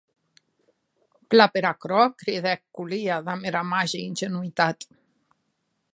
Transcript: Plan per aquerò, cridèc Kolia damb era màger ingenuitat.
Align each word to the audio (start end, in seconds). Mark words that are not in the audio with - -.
Plan 1.33 1.51
per 1.57 1.63
aquerò, 1.71 2.01
cridèc 2.23 2.65
Kolia 2.79 3.21
damb 3.29 3.49
era 3.53 3.65
màger 3.75 4.03
ingenuitat. 4.09 4.93